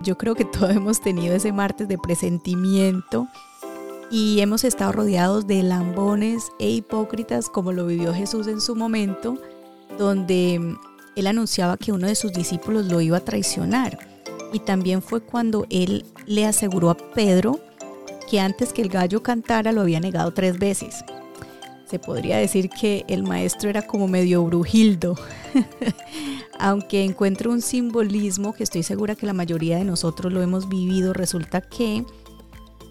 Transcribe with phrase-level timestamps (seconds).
[0.00, 3.28] yo creo que todos hemos tenido ese martes de presentimiento
[4.10, 9.38] y hemos estado rodeados de lambones e hipócritas como lo vivió Jesús en su momento,
[9.98, 10.76] donde
[11.14, 13.98] él anunciaba que uno de sus discípulos lo iba a traicionar.
[14.52, 17.60] Y también fue cuando él le aseguró a Pedro
[18.28, 21.04] que antes que el gallo cantara lo había negado tres veces.
[21.88, 25.16] Se podría decir que el maestro era como medio brujildo,
[26.60, 31.14] aunque encuentro un simbolismo que estoy segura que la mayoría de nosotros lo hemos vivido,
[31.14, 32.04] resulta que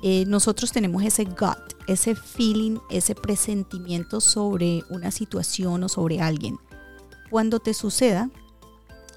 [0.02, 6.58] eh, nosotros tenemos ese gut, ese feeling, ese presentimiento sobre una situación o sobre alguien.
[7.30, 8.32] Cuando te suceda,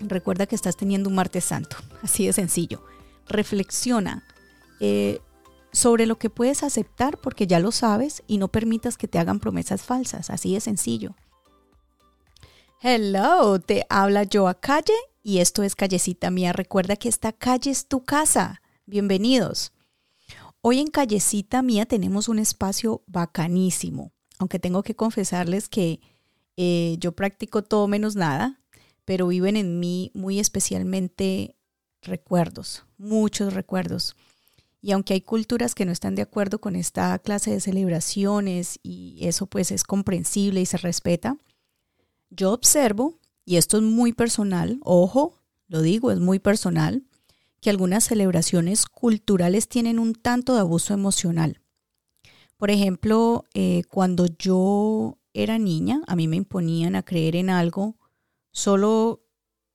[0.00, 2.84] recuerda que estás teniendo un martes santo, así de sencillo.
[3.28, 4.22] Reflexiona
[4.80, 5.20] eh,
[5.72, 9.40] sobre lo que puedes aceptar porque ya lo sabes y no permitas que te hagan
[9.40, 11.14] promesas falsas, así de sencillo.
[12.84, 16.52] Hello, te habla a Calle y esto es Callecita Mía.
[16.52, 18.60] Recuerda que esta calle es tu casa.
[18.86, 19.72] Bienvenidos.
[20.62, 24.10] Hoy en Callecita Mía tenemos un espacio bacanísimo,
[24.40, 26.00] aunque tengo que confesarles que
[26.56, 28.60] eh, yo practico todo menos nada,
[29.04, 31.54] pero viven en mí muy especialmente
[32.02, 34.16] recuerdos, muchos recuerdos.
[34.80, 39.18] Y aunque hay culturas que no están de acuerdo con esta clase de celebraciones y
[39.20, 41.36] eso pues es comprensible y se respeta,
[42.34, 45.38] yo observo, y esto es muy personal, ojo,
[45.68, 47.04] lo digo, es muy personal,
[47.60, 51.60] que algunas celebraciones culturales tienen un tanto de abuso emocional.
[52.56, 57.96] Por ejemplo, eh, cuando yo era niña, a mí me imponían a creer en algo
[58.50, 59.24] solo,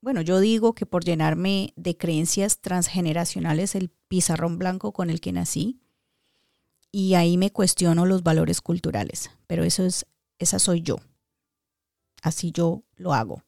[0.02, 5.32] bueno, yo digo que por llenarme de creencias transgeneracionales el pizarrón blanco con el que
[5.32, 5.80] nací,
[6.92, 10.06] y ahí me cuestiono los valores culturales, pero eso es,
[10.40, 10.98] esa soy yo.
[12.28, 13.44] Así yo lo hago.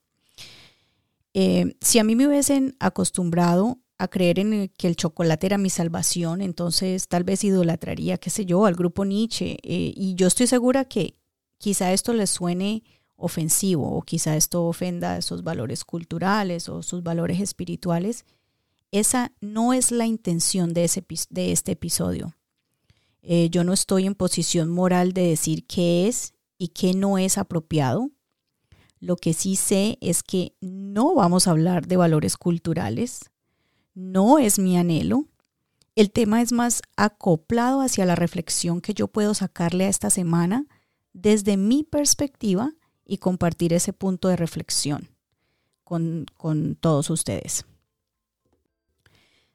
[1.34, 5.70] Eh, si a mí me hubiesen acostumbrado a creer en que el chocolate era mi
[5.70, 9.58] salvación, entonces tal vez idolatraría, qué sé yo, al grupo Nietzsche.
[9.64, 11.16] Eh, y yo estoy segura que
[11.58, 12.84] quizá esto les suene
[13.18, 18.26] ofensivo o quizá esto ofenda esos valores culturales o sus valores espirituales.
[18.92, 22.34] Esa no es la intención de este episodio.
[23.22, 27.38] Eh, yo no estoy en posición moral de decir qué es y qué no es
[27.38, 28.10] apropiado.
[29.00, 33.32] Lo que sí sé es que no vamos a hablar de valores culturales,
[33.94, 35.26] no es mi anhelo.
[35.96, 40.66] El tema es más acoplado hacia la reflexión que yo puedo sacarle a esta semana
[41.14, 42.74] desde mi perspectiva
[43.06, 45.10] y compartir ese punto de reflexión
[45.84, 47.66] con, con todos ustedes.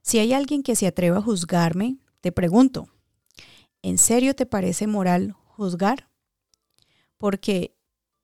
[0.03, 2.89] Si hay alguien que se atreva a juzgarme, te pregunto,
[3.83, 6.09] ¿en serio te parece moral juzgar?
[7.17, 7.74] Porque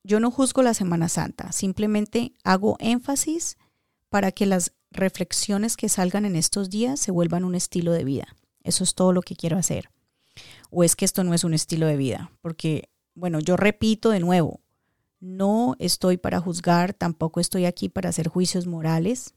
[0.02, 3.58] yo no juzgo la Semana Santa, simplemente hago énfasis
[4.08, 8.36] para que las reflexiones que salgan en estos días se vuelvan un estilo de vida.
[8.62, 9.90] Eso es todo lo que quiero hacer.
[10.70, 14.20] O es que esto no es un estilo de vida, porque, bueno, yo repito de
[14.20, 14.60] nuevo,
[15.20, 19.34] no estoy para juzgar, tampoco estoy aquí para hacer juicios morales.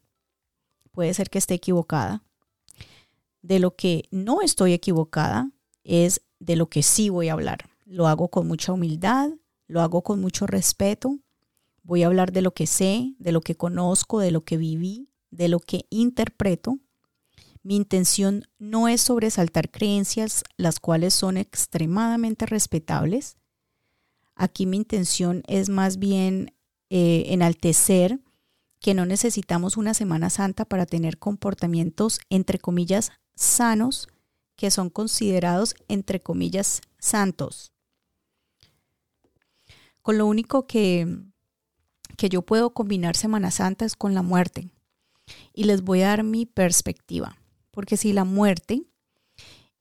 [0.92, 2.24] Puede ser que esté equivocada.
[3.42, 5.52] De lo que no estoy equivocada
[5.84, 7.70] es de lo que sí voy a hablar.
[7.86, 9.32] Lo hago con mucha humildad,
[9.68, 11.20] lo hago con mucho respeto.
[11.84, 15.10] Voy a hablar de lo que sé, de lo que conozco, de lo que viví
[15.34, 16.80] de lo que interpreto,
[17.64, 23.38] mi intención no es sobresaltar creencias las cuales son extremadamente respetables.
[24.36, 26.54] Aquí mi intención es más bien
[26.90, 28.20] eh, enaltecer
[28.80, 34.10] que no necesitamos una Semana Santa para tener comportamientos, entre comillas, sanos,
[34.58, 37.73] que son considerados, entre comillas, santos.
[40.04, 41.08] Con lo único que,
[42.18, 44.70] que yo puedo combinar Semana Santa es con la muerte
[45.54, 47.38] y les voy a dar mi perspectiva,
[47.72, 48.84] porque si la muerte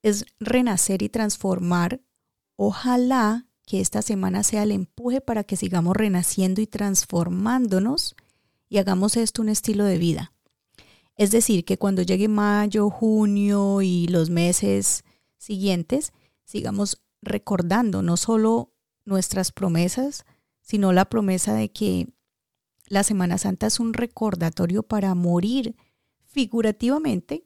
[0.01, 2.01] es renacer y transformar,
[2.55, 8.15] ojalá que esta semana sea el empuje para que sigamos renaciendo y transformándonos
[8.69, 10.33] y hagamos esto un estilo de vida.
[11.15, 15.03] Es decir, que cuando llegue mayo, junio y los meses
[15.37, 16.11] siguientes,
[16.43, 18.72] sigamos recordando no solo
[19.05, 20.25] nuestras promesas,
[20.61, 22.07] sino la promesa de que
[22.87, 25.75] la Semana Santa es un recordatorio para morir
[26.25, 27.45] figurativamente,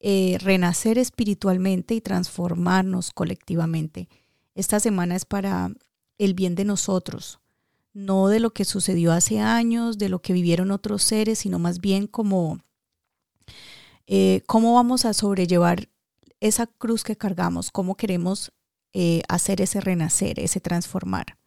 [0.00, 4.08] eh, renacer espiritualmente y transformarnos colectivamente.
[4.54, 5.70] Esta semana es para
[6.18, 7.40] el bien de nosotros,
[7.92, 11.80] no de lo que sucedió hace años, de lo que vivieron otros seres, sino más
[11.80, 12.58] bien como
[14.06, 15.88] eh, cómo vamos a sobrellevar
[16.40, 18.52] esa cruz que cargamos, cómo queremos
[18.92, 21.38] eh, hacer ese renacer, ese transformar.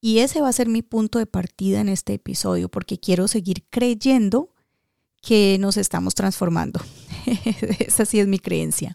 [0.00, 3.64] Y ese va a ser mi punto de partida en este episodio, porque quiero seguir
[3.70, 4.54] creyendo
[5.22, 6.80] que nos estamos transformando.
[7.80, 8.94] Esa sí es mi creencia.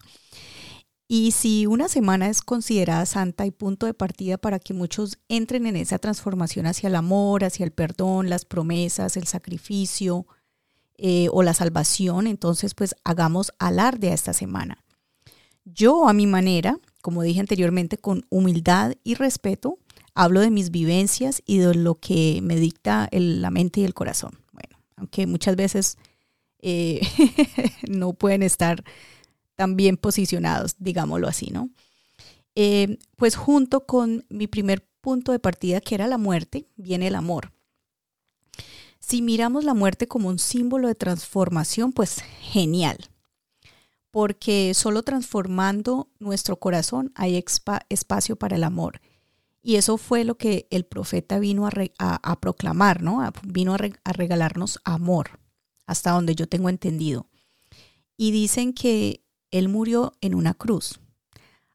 [1.14, 5.66] Y si una semana es considerada santa y punto de partida para que muchos entren
[5.66, 10.26] en esa transformación hacia el amor, hacia el perdón, las promesas, el sacrificio
[10.96, 14.82] eh, o la salvación, entonces pues hagamos alarde a esta semana.
[15.66, 19.78] Yo a mi manera, como dije anteriormente, con humildad y respeto,
[20.14, 24.38] hablo de mis vivencias y de lo que me dicta la mente y el corazón.
[24.52, 25.98] Bueno, aunque muchas veces
[26.60, 27.00] eh,
[27.88, 28.84] no pueden estar
[29.56, 31.70] tan bien posicionados, digámoslo así, ¿no?
[32.54, 37.16] Eh, pues junto con mi primer punto de partida, que era la muerte, viene el
[37.16, 37.52] amor.
[39.00, 43.10] Si miramos la muerte como un símbolo de transformación, pues genial,
[44.12, 47.42] porque solo transformando nuestro corazón hay
[47.88, 49.00] espacio para el amor.
[49.62, 53.22] Y eso fue lo que el profeta vino a, proclamar, ¿no?
[53.42, 55.40] vino a regalarnos amor,
[55.86, 57.26] hasta donde yo tengo entendido.
[58.16, 61.00] Y dicen que él murió en una cruz.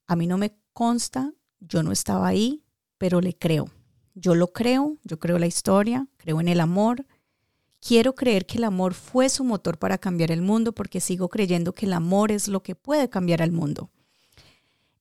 [0.05, 2.63] A mí no me consta, yo no estaba ahí,
[2.97, 3.71] pero le creo.
[4.13, 7.05] Yo lo creo, yo creo la historia, creo en el amor.
[7.79, 11.73] Quiero creer que el amor fue su motor para cambiar el mundo porque sigo creyendo
[11.73, 13.91] que el amor es lo que puede cambiar al mundo.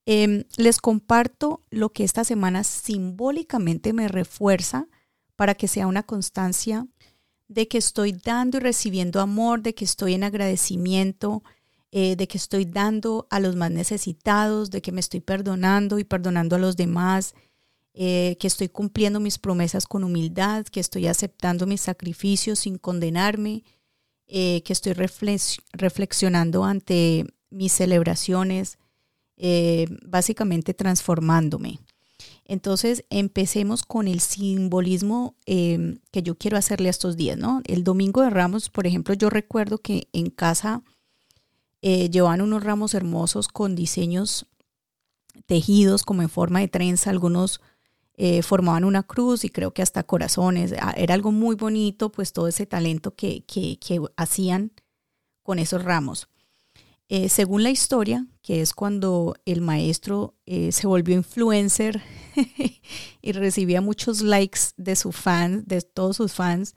[0.05, 4.89] Em, les comparto lo que esta semana simbólicamente me refuerza
[5.35, 6.87] para que sea una constancia
[7.49, 11.43] de que estoy dando y recibiendo amor, de que estoy en agradecimiento,
[11.93, 16.05] eh, de que estoy dando a los más necesitados, de que me estoy perdonando y
[16.05, 17.35] perdonando a los demás,
[17.97, 23.65] eh, que estoy cumpliendo mis promesas con humildad, que estoy aceptando mis sacrificios sin condenarme,
[24.29, 24.93] eh, que estoy
[25.73, 28.79] reflexionando ante mis celebraciones,
[30.07, 31.79] básicamente transformándome.
[32.47, 37.61] Entonces, empecemos con el simbolismo que yo quiero hacerle a estos días, ¿no?
[37.67, 40.83] El domingo de Ramos, por ejemplo, yo recuerdo que en casa
[41.89, 44.47] eh, llevaban unos ramos hermosos con diseños
[45.47, 47.61] tejidos como en forma de trenza, algunos
[48.17, 50.75] eh, formaban una cruz y creo que hasta corazones.
[50.81, 53.79] Ah, era algo muy bonito, pues todo ese talento que, que,
[54.17, 54.73] hacían
[55.43, 56.29] con esos ramos.
[57.09, 62.03] Eh, según la historia, que es cuando el maestro se volvió influencer
[63.23, 66.75] y recibía muchos likes de sus fans, de todos sus fans,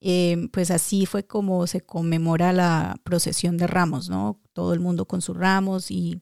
[0.00, 4.38] Em, pues así fue como se conmemora la procesión de ramos, ¿no?
[4.52, 6.20] Todo el mundo con sus ramos y,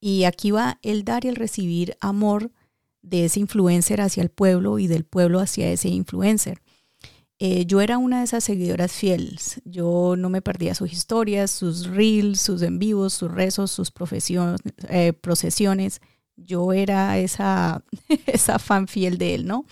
[0.00, 2.52] y aquí va el dar y el recibir amor
[3.04, 6.62] de ese influencer hacia el pueblo y del pueblo hacia ese influencer.
[7.38, 9.60] Eh, yo era una de esas seguidoras fieles.
[9.64, 13.92] Yo no me perdía sus historias, sus reels, sus en vivos, sus rezos, sus
[14.88, 16.00] eh, procesiones.
[16.36, 17.84] Yo era esa,
[18.26, 19.66] esa fan fiel de él, ¿no?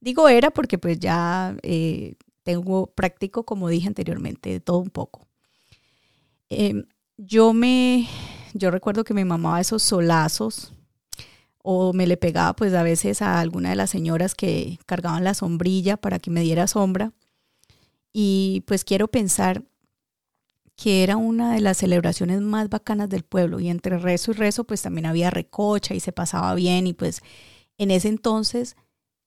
[0.00, 5.26] Digo era porque pues ya eh, tengo práctico, como dije anteriormente, de todo un poco.
[6.48, 6.84] Em,
[7.16, 8.08] yo me,
[8.54, 10.72] yo recuerdo que me mamaba esos solazos
[11.62, 15.34] o me le pegaba pues a veces a alguna de las señoras que cargaban la
[15.34, 17.12] sombrilla para que me diera sombra.
[18.12, 19.64] Y pues quiero pensar
[20.76, 24.64] que era una de las celebraciones más bacanas del pueblo y entre rezo y rezo
[24.64, 27.20] pues también había recocha y se pasaba bien y pues
[27.76, 28.76] en ese entonces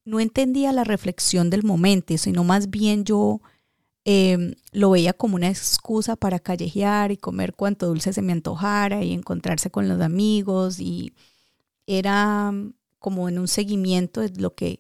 [0.04, 3.40] no entendía la reflexión del momento, sino más bien yo
[4.04, 9.04] em, lo veía como una excusa para callejear y comer cuanto dulce se me antojara
[9.04, 11.14] y encontrarse con los amigos y
[11.88, 14.80] era mm, como en un seguimiento de lo que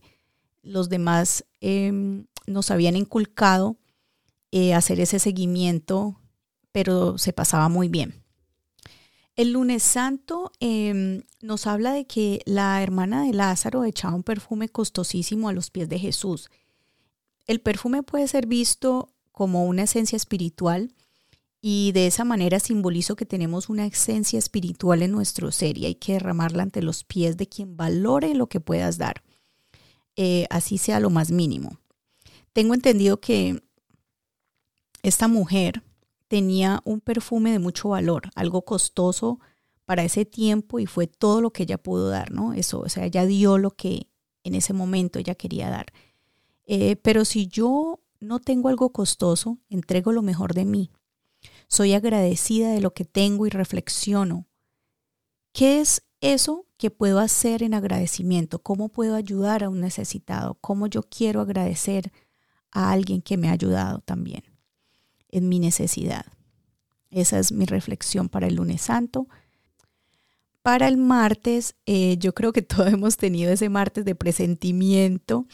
[0.62, 3.78] los demás em, nos habían inculcado,
[4.52, 6.20] eh, hacer ese seguimiento,
[6.72, 8.24] pero se pasaba muy bien.
[9.36, 14.70] El lunes santo em, nos habla de que la hermana de Lázaro echaba un perfume
[14.70, 16.50] costosísimo a los pies de Jesús.
[17.48, 20.94] El perfume puede ser visto como una esencia espiritual
[21.66, 25.96] y de esa manera simbolizo que tenemos una esencia espiritual en nuestro ser y hay
[25.96, 29.24] que derramarla ante los pies de quien valore lo que puedas dar,
[30.18, 31.80] eh, así sea lo más mínimo.
[32.52, 33.64] Tengo entendido que
[35.04, 35.84] esta mujer
[36.28, 39.40] tenía un perfume de mucho valor, algo costoso
[39.86, 42.52] para ese tiempo y fue todo lo que ella pudo dar, ¿no?
[42.52, 44.10] Eso, o sea, ella dio lo que
[44.44, 45.94] en ese momento ella quería dar.
[46.66, 50.92] Eh, pero si yo no tengo algo costoso, entrego lo mejor de mí.
[51.74, 54.46] Soy agradecida de lo que tengo y reflexiono.
[55.54, 58.60] ¿Qué es eso que puedo hacer en agradecimiento?
[58.60, 60.56] ¿Cómo puedo ayudar a un necesitado?
[60.62, 62.12] ¿Cómo yo quiero agradecer
[62.72, 64.44] a alguien que me ha ayudado también?
[65.34, 66.26] en mi necesidad.
[67.10, 69.28] Esa es mi reflexión para el lunes santo.
[70.62, 75.48] Para el martes, eh, yo creo que todos hemos tenido ese martes de presentimiento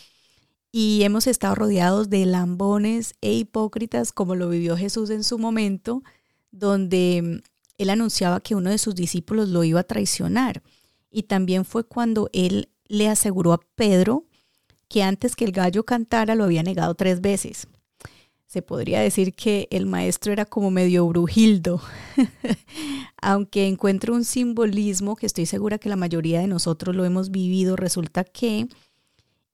[0.71, 6.03] y hemos estado rodeados de lambones e hipócritas como lo vivió Jesús en su momento,
[6.51, 7.41] donde
[7.77, 10.61] él anunciaba que uno de sus discípulos lo iba a traicionar.
[11.09, 14.25] Y también fue cuando él le aseguró a Pedro
[14.88, 17.67] que antes que el gallo cantara lo había negado tres veces.
[18.45, 21.81] Se podría decir que el maestro era como medio brujildo,
[23.21, 27.75] aunque encuentro un simbolismo que estoy segura que la mayoría de nosotros lo hemos vivido,
[27.75, 28.67] resulta que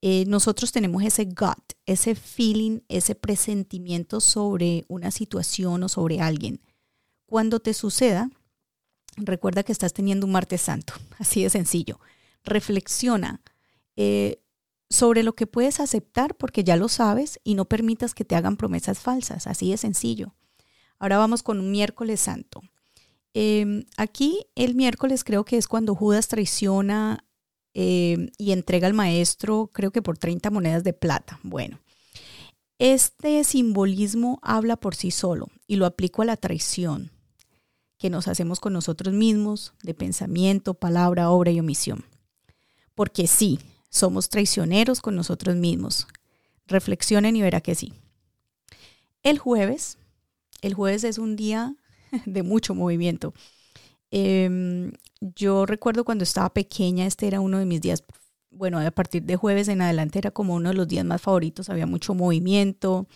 [0.07, 6.61] eh, nosotros tenemos ese gut, ese feeling, ese presentimiento sobre una situación o sobre alguien.
[7.25, 8.29] Cuando te suceda,
[9.17, 11.99] recuerda que estás teniendo un martes santo, así de sencillo.
[12.43, 13.41] Reflexiona
[13.95, 14.43] eh,
[14.91, 18.57] sobre lo que puedes aceptar porque ya lo sabes y no permitas que te hagan
[18.57, 20.35] promesas falsas, así de sencillo.
[20.99, 22.61] Ahora vamos con un miércoles santo.
[23.33, 27.24] Em, aquí el miércoles creo que es cuando Judas traiciona
[27.75, 31.39] em, y entrega al maestro, creo que por 30 monedas de plata.
[31.43, 31.79] Bueno,
[32.79, 37.11] este simbolismo habla por sí solo y lo aplico a la traición
[37.97, 42.05] que nos hacemos con nosotros mismos, de pensamiento, palabra, obra y omisión.
[42.93, 46.07] Porque sí, somos traicioneros con nosotros mismos.
[46.67, 47.93] Reflexionen y verá que sí.
[49.23, 49.97] El jueves,
[50.61, 51.75] el jueves es un día
[52.25, 53.33] de mucho movimiento.
[54.17, 58.03] Em, yo recuerdo cuando estaba pequeña, este era uno de mis días,
[58.49, 61.69] bueno, a partir de jueves en adelante era como uno de los días más favoritos,
[61.69, 63.07] había mucho movimiento,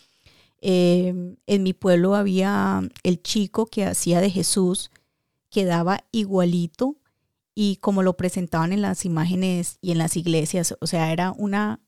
[0.61, 4.91] Em, en mi pueblo había el chico que hacía de Jesús,
[5.49, 6.97] quedaba igualito
[7.55, 11.81] y como lo presentaban en las imágenes y en las iglesias, o sea, era una,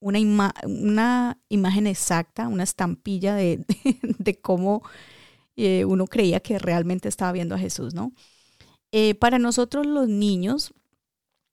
[0.00, 0.20] una,
[0.64, 3.64] una imagen exacta, una estampilla de,
[4.18, 4.82] de cómo
[5.56, 8.12] eh, uno creía que realmente estaba viendo a Jesús, ¿no?
[8.92, 10.72] Eh, para nosotros los niños,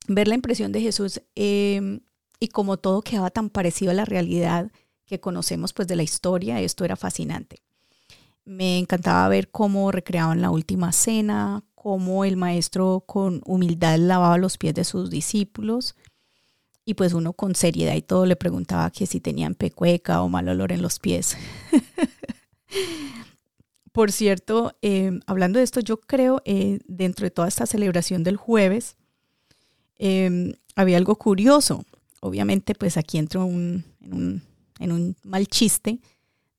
[0.07, 2.01] ver la impresión de Jesús em,
[2.39, 4.71] y como todo quedaba tan parecido a la realidad,
[5.05, 7.61] que conocemos pues de la historia, esto era fascinante.
[8.43, 14.57] Me encantaba ver cómo recreaban la última cena, cómo el maestro con humildad lavaba los
[14.57, 15.95] pies de sus discípulos
[16.85, 20.47] y pues uno con seriedad y todo le preguntaba que si tenían pecueca o mal
[20.47, 21.35] olor en los pies.
[23.95, 28.35] Por cierto, eh, hablando de esto, yo creo eh, dentro de toda esta celebración del
[28.35, 28.97] jueves,
[29.97, 31.85] eh, había algo curioso.
[32.19, 34.43] Obviamente, pues aquí entro en un
[34.79, 35.99] en un mal chiste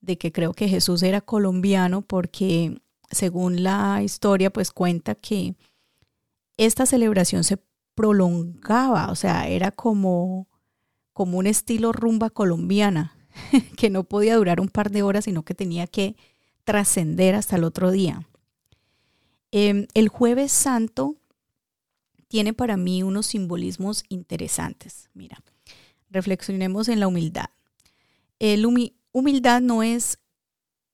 [0.01, 5.55] de que creo que Jesús era colombiano porque según la historia pues cuenta que
[6.57, 7.59] esta celebración se
[7.95, 10.47] prolongaba, o sea, era como,
[11.13, 13.15] como un estilo rumba colombiana,
[13.77, 16.15] que no podía durar un par de horas, sino que tenía que
[16.67, 18.27] trascender hasta el otro día.
[19.51, 21.15] Em, el jueves santo
[22.27, 25.09] tiene para mí unos simbolismos interesantes.
[25.13, 25.41] Mira,
[26.09, 27.45] reflexionemos en la humildad.
[28.39, 28.65] El
[29.13, 30.19] humildad no es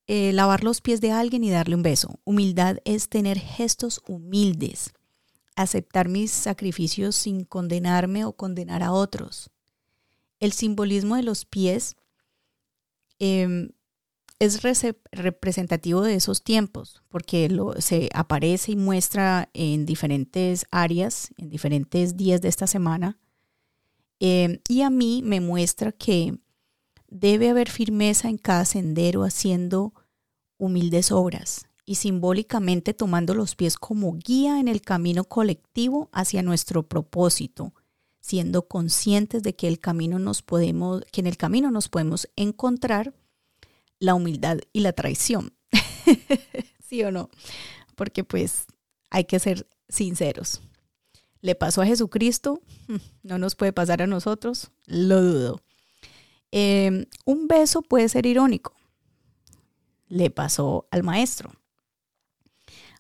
[0.06, 2.20] eh, lavar los pies de alguien y darle un beso.
[2.24, 4.94] Humildad es tener gestos humildes,
[5.56, 9.50] aceptar mis sacrificios sin condenarme o condenar a otros.
[10.40, 11.96] El simbolismo de los pies
[13.18, 13.70] em,
[14.46, 14.62] es
[15.12, 22.18] representativo de esos tiempos, porque lo, se aparece y muestra en diferentes áreas, en diferentes
[22.18, 23.18] días de esta semana.
[24.20, 26.38] Em, y a mí me muestra que
[27.08, 29.94] debe haber firmeza en cada sendero haciendo
[30.58, 36.88] humildes obras y simbólicamente tomando los pies como guía en el camino colectivo hacia nuestro
[36.88, 37.74] propósito,
[38.20, 43.14] siendo conscientes de que el camino nos podemos, que en el camino nos podemos encontrar
[44.04, 45.54] la humildad y la traición.
[46.86, 47.30] ¿Sí o no?
[47.96, 48.66] Porque pues
[49.10, 50.62] hay que ser sinceros.
[51.40, 52.62] ¿Le pasó a Jesucristo?
[53.24, 54.72] ¿No nos puede pasar a nosotros?
[54.86, 55.62] Lo dudo.
[56.52, 58.76] Em, un beso puede ser irónico.
[60.10, 61.54] Le pasó al maestro.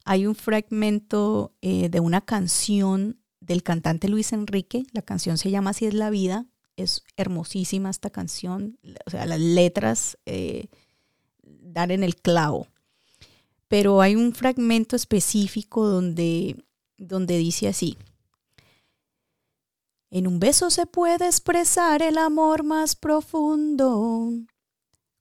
[0.05, 4.83] Hay un fragmento eh, de una canción del cantante Luis Enrique.
[4.93, 6.45] La canción se llama Así es la vida.
[6.77, 8.79] Es hermosísima esta canción.
[9.05, 10.69] O sea, las letras eh,
[11.43, 12.67] dan en el clavo.
[13.67, 16.63] Pero hay un fragmento específico donde,
[16.97, 17.97] donde dice así.
[20.09, 24.31] En un beso se puede expresar el amor más profundo.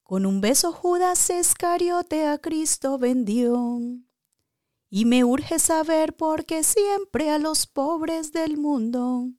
[0.03, 3.81] Con un beso Judas Iscariote a Cristo vendió.
[4.91, 9.31] Y me urge saber por qué siempre a los pobres del mundo,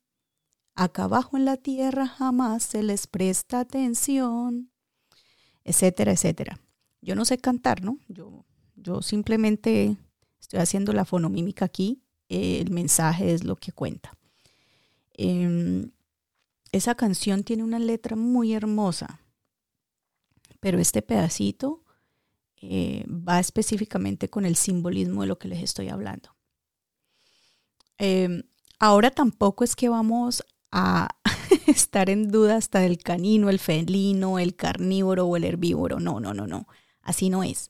[0.74, 4.72] acá abajo en la tierra jamás se les presta atención,
[5.64, 6.60] etcétera, etcétera.
[7.04, 8.00] Yo no sé cantar, ¿no?
[8.08, 8.46] Yo,
[8.76, 9.98] yo simplemente
[10.40, 14.18] estoy haciendo la fonomímica aquí, el mensaje es lo que cuenta.
[15.14, 15.92] Em,
[16.72, 19.20] esa canción tiene una letra muy hermosa,
[20.60, 21.84] pero este pedacito
[22.62, 26.36] eh, va específicamente con el simbolismo de lo que les estoy hablando.
[27.98, 28.44] Em,
[28.80, 31.10] ahora tampoco es que vamos a
[31.68, 36.00] estar en duda hasta del canino, el felino, el carnívoro o el herbívoro.
[36.00, 36.68] No, no, no, no.
[37.04, 37.70] Así no es.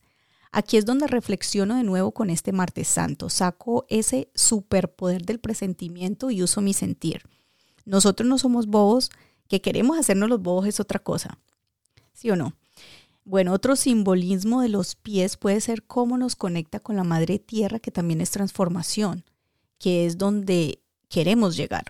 [0.52, 3.28] Aquí es donde reflexiono de nuevo con este martes santo.
[3.28, 7.22] Saco ese superpoder del presentimiento y uso mi sentir.
[7.84, 9.10] Nosotros no somos bobos,
[9.48, 11.38] que queremos hacernos los bobos es otra cosa.
[12.12, 12.54] ¿Sí o no?
[13.24, 17.80] Bueno, otro simbolismo de los pies puede ser cómo nos conecta con la madre tierra,
[17.80, 19.24] que también es transformación,
[19.78, 21.84] que es donde queremos llegar.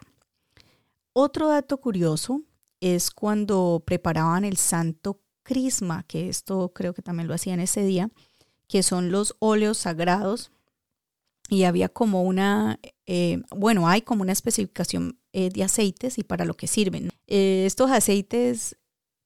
[1.13, 2.43] Otro dato curioso
[2.81, 8.11] es cuando preparaban el santo crisma, que esto creo que también lo hacían ese día,
[8.67, 10.51] que son los óleos sagrados.
[11.51, 16.47] Y había como una, eh, bueno, hay como una especificación eh, de aceites y para
[16.47, 17.11] lo que sirven.
[17.27, 18.77] Eh, estos aceites,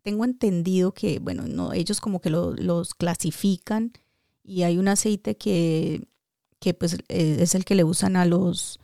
[0.02, 3.92] tengo entendido que, bueno, no, ellos como que los clasifican
[4.42, 6.08] y hay un aceite que,
[6.58, 8.80] que pues es el que le usan a los,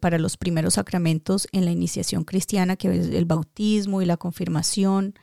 [0.00, 5.14] para los primeros sacramentos en la iniciación cristiana, que es el bautismo y la confirmación.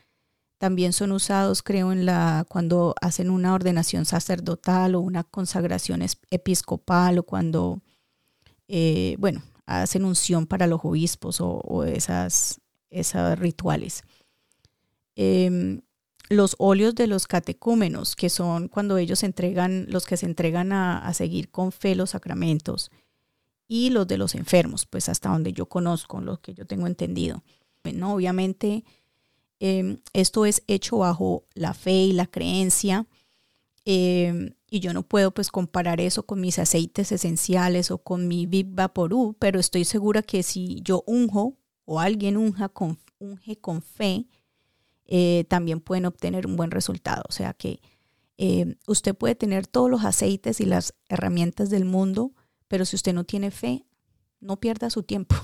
[0.61, 7.17] También son usados, creo, en la cuando hacen una ordenación sacerdotal o una consagración episcopal
[7.17, 7.81] o cuando,
[8.67, 14.03] eh, bueno, hacen unción para los obispos o, esas, esos rituales.
[15.15, 15.81] Em,
[16.29, 20.99] los óleos de los catecúmenos, que son cuando ellos entregan, los que se entregan a,
[20.99, 22.91] a, seguir con fe los sacramentos,
[23.67, 27.43] y los de los enfermos, pues hasta donde yo conozco, lo que yo tengo entendido.
[27.83, 28.83] Bueno, obviamente
[29.63, 33.05] Em, esto es hecho bajo la fe y la creencia.
[33.85, 38.47] Em, y yo no puedo pues comparar eso con mis aceites esenciales o con mi
[38.47, 42.97] Big Vaporú, pero estoy segura que si yo unjo o alguien unja con,
[43.61, 44.25] con fe,
[45.05, 47.21] eh, también pueden obtener un buen resultado.
[47.29, 47.81] O sea que
[48.37, 52.33] em, usted puede tener todos los aceites y las herramientas del mundo,
[52.67, 53.85] pero si usted no tiene fe,
[54.39, 55.35] no pierda su tiempo.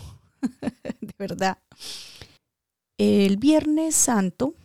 [1.02, 1.60] de verdad.
[2.98, 4.56] El Viernes Santo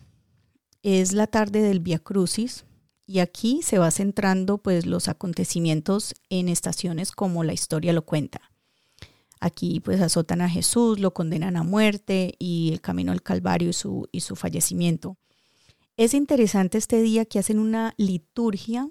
[0.81, 2.65] es la tarde del Via Crucis
[3.05, 8.41] y aquí se va centrando pues los acontecimientos en estaciones como la historia lo cuenta.
[9.39, 13.73] Aquí pues azotan a Jesús, lo condenan a muerte y el camino al Calvario y
[13.73, 15.15] su, y su fallecimiento.
[15.95, 18.87] Es interesante este día que hacen una liturgia,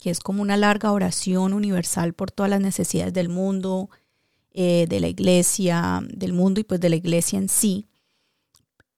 [0.00, 3.90] que es como una larga oración universal por todas las necesidades del mundo,
[4.50, 7.86] eh, de la iglesia, del mundo y pues de la iglesia en sí.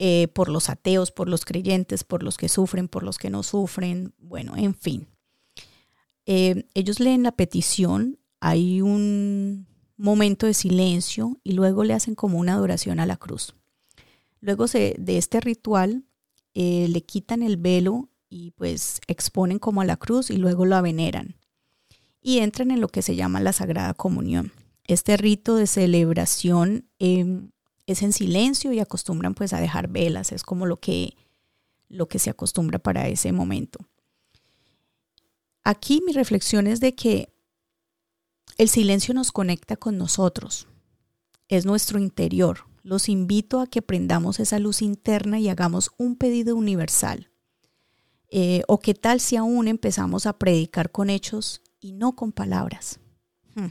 [0.04, 3.44] Eh, por los ateos, por los creyentes, por los que sufren, por los que no
[3.44, 5.06] sufren, bueno, en fin.
[6.26, 12.40] Eh, ellos leen la petición, hay un momento de silencio y luego le hacen como
[12.40, 13.54] una adoración a la cruz.
[14.40, 16.02] Luego de este ritual
[16.52, 20.80] eh, le quitan el velo y pues exponen como a la cruz y luego la
[20.80, 21.36] veneran
[22.20, 24.50] y entran en lo que se llama la Sagrada Comunión.
[24.82, 27.52] Este rito de celebración em,
[27.86, 31.16] es en silencio y acostumbran pues a dejar velas, es como lo que,
[31.88, 33.80] lo que se acostumbra para ese momento.
[35.64, 37.32] Aquí mi reflexión es de que
[38.58, 40.68] el silencio nos conecta con nosotros,
[41.48, 42.66] es nuestro interior.
[42.82, 47.30] Los invito a que prendamos esa luz interna y hagamos un pedido universal.
[48.28, 52.98] Eh, o qué tal si aún empezamos a predicar con hechos y no con palabras.
[53.54, 53.68] Hmm.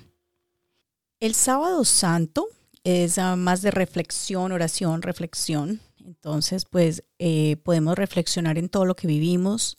[1.19, 2.47] El sábado santo
[2.83, 5.81] es ah, más de reflexión, oración, reflexión.
[6.05, 9.77] Entonces, pues eh, podemos reflexionar en todo lo que vivimos,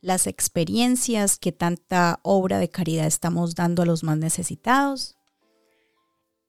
[0.00, 5.16] las experiencias que tanta obra de caridad estamos dando a los más necesitados.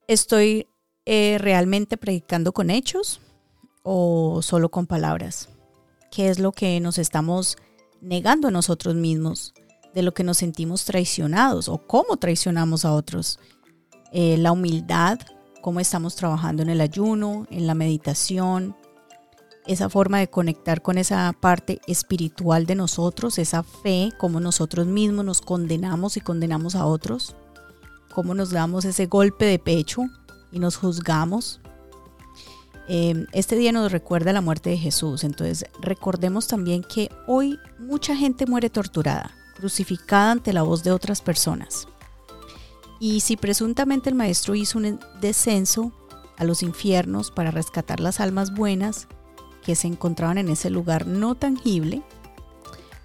[0.07, 0.67] ¿Estoy
[1.05, 3.21] eh, realmente predicando con hechos
[3.83, 5.49] o solo con palabras?
[6.11, 7.57] ¿Qué es lo que nos estamos
[8.01, 9.53] negando a nosotros mismos?
[9.93, 13.39] De lo que nos sentimos traicionados o cómo traicionamos a otros.
[14.11, 15.19] Eh, la humildad,
[15.63, 18.75] cómo estamos trabajando en el ayuno, en la meditación,
[19.65, 25.23] esa forma de conectar con esa parte espiritual de nosotros, esa fe, cómo nosotros mismos
[25.23, 27.37] nos condenamos y condenamos a otros,
[28.13, 30.01] cómo nos damos ese golpe de pecho
[30.51, 31.61] y nos juzgamos.
[32.89, 38.17] Em, este día nos recuerda la muerte de Jesús, entonces recordemos también que hoy mucha
[38.17, 41.87] gente muere torturada, crucificada ante la voz de otras personas.
[43.03, 45.91] Y si presuntamente el maestro hizo un descenso
[46.37, 49.09] a los infiernos para rescatar las almas buenas
[49.61, 52.01] que se encontraban en ese lugar no tangible,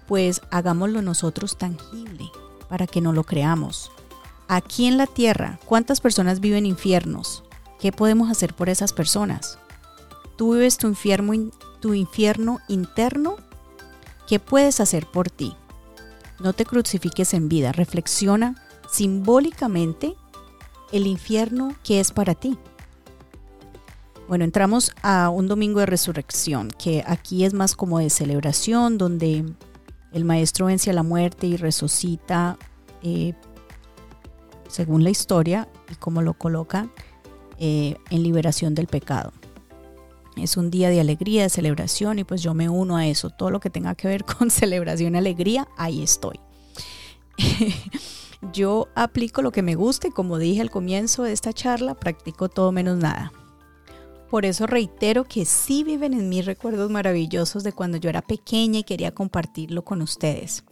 [0.07, 2.31] pues hagámoslo nosotros tangible
[2.69, 3.91] para que no lo creamos.
[4.47, 7.43] Aquí en la tierra, ¿cuántas personas viven infiernos?
[7.77, 9.59] ¿Qué podemos hacer por esas personas?
[10.37, 13.35] ¿Tú vives tu infierno, tu infierno interno?
[14.29, 15.57] ¿Qué puedes hacer por ti?
[16.39, 18.55] No te crucifiques en vida, reflexiona
[18.91, 20.15] simbólicamente
[20.91, 22.57] el infierno que es para ti.
[24.27, 29.43] Bueno, entramos a un domingo de resurrección, que aquí es más como de celebración, donde
[30.13, 32.57] el maestro vence a la muerte y resucita,
[33.01, 33.33] eh,
[34.67, 36.89] según la historia y como lo coloca,
[37.57, 39.33] eh, en liberación del pecado.
[40.37, 43.31] Es un día de alegría, de celebración y pues yo me uno a eso.
[43.31, 46.39] Todo lo que tenga que ver con celebración y alegría, ahí estoy.
[48.53, 52.49] yo aplico lo que me gusta y como dije al comienzo de esta charla, practico
[52.49, 53.31] todo menos nada.
[54.29, 58.79] Por eso reitero que sí viven en mis recuerdos maravillosos de cuando yo era pequeña
[58.79, 60.63] y quería compartirlo con ustedes.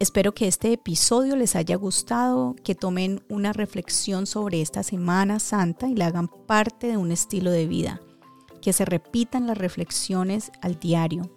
[0.00, 5.88] Espero que este episodio les haya gustado, que tomen una reflexión sobre esta Semana Santa
[5.88, 8.00] y la hagan parte de un estilo de vida,
[8.60, 11.30] que se repitan las reflexiones al diario,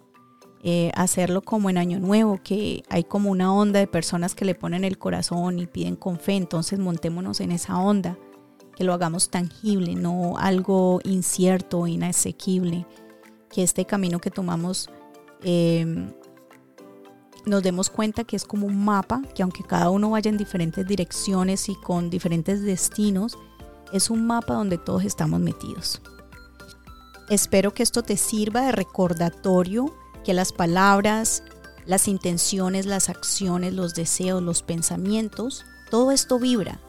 [0.62, 4.54] eh, hacerlo como en Año Nuevo, que hay como una onda de personas que le
[4.54, 8.18] ponen el corazón y piden con fe, entonces montémonos en esa onda,
[8.74, 12.86] que lo hagamos tangible, no algo incierto, inasequible,
[13.50, 14.90] que este camino que tomamos
[15.42, 16.10] eh,
[17.46, 20.84] nos demos cuenta que es como un mapa, que aunque cada uno vaya en diferentes
[20.84, 23.38] direcciones y con diferentes destinos,
[23.92, 26.02] es un mapa donde todos estamos metidos.
[27.30, 29.94] Espero que esto te sirva de recordatorio
[30.26, 31.44] que las palabras,
[31.86, 36.80] las intenciones, las acciones, los deseos, los pensamientos, todo esto vibra.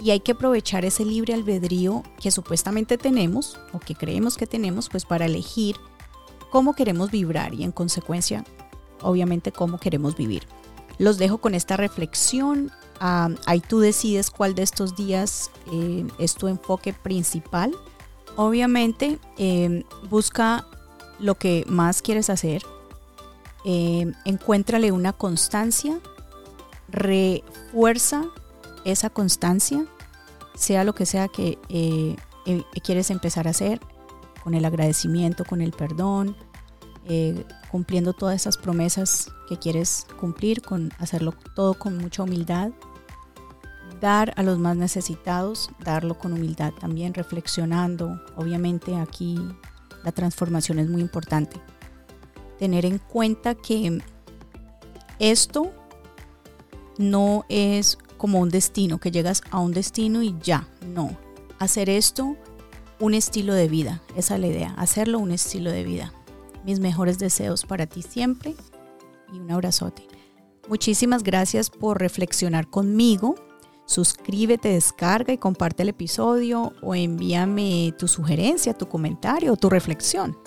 [0.00, 4.88] Y hay que aprovechar ese libre albedrío que supuestamente tenemos o que creemos que tenemos
[4.88, 5.76] pues para elegir
[6.50, 8.44] cómo queremos vibrar y en consecuencia
[9.02, 10.44] obviamente cómo queremos vivir.
[10.96, 12.72] Los dejo con esta reflexión.
[12.98, 17.76] Ah, ahí tú decides cuál de estos días eh, es tu enfoque principal.
[18.36, 20.66] Obviamente em, busca
[21.18, 22.62] lo que más quieres hacer.
[23.64, 25.98] Eh, encuéntrale una constancia.
[26.88, 28.24] Refuerza
[28.84, 29.84] esa constancia,
[30.54, 32.16] sea lo que sea que eh,
[32.82, 33.80] quieres empezar a hacer,
[34.42, 36.34] con el agradecimiento, con el perdón,
[37.10, 42.70] eh, cumpliendo todas esas promesas que quieres cumplir, con hacerlo todo con mucha humildad,
[44.00, 48.20] dar a los más necesitados, darlo con humildad también, reflexionando.
[48.36, 49.38] Obviamente aquí
[50.04, 51.60] la transformación es muy importante.
[52.58, 54.02] Tener en cuenta que
[55.18, 55.72] esto
[56.98, 61.16] no es como un destino, que llegas a un destino y ya, no.
[61.58, 62.36] Hacer esto
[63.00, 66.12] un estilo de vida, esa es la idea, hacerlo un estilo de vida.
[66.64, 68.54] Mis mejores deseos para ti siempre
[69.32, 70.06] y un abrazote.
[70.68, 73.36] Muchísimas gracias por reflexionar conmigo.
[73.88, 80.38] Suscríbete, descarga y comparte el episodio o envíame tu sugerencia, tu comentario o tu reflexión.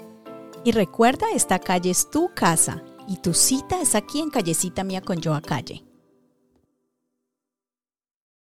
[0.63, 5.01] Y recuerda, esta calle es tu casa y tu cita es aquí en Callecita Mía
[5.01, 5.83] con Joa Calle.